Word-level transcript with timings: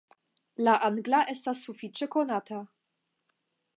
La 0.67 0.73
angla 0.87 1.19
estas 1.33 1.61
sufiĉe 1.67 2.09
konata. 2.17 2.63